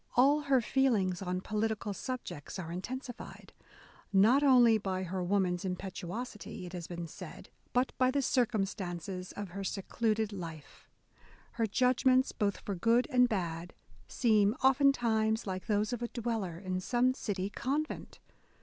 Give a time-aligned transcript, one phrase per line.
[0.17, 3.53] A11 her feelings on political subjects are intensified,
[4.11, 9.49] not only by her woman's impetuosity," it has been said, but by the circumstances of
[9.49, 10.89] her secluded life."...
[11.51, 13.75] Her judgments, both for good and bad,
[14.07, 18.17] seem oftentimes like those of a dweller in some city convent